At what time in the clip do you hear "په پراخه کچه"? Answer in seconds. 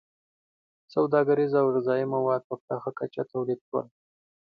2.49-3.23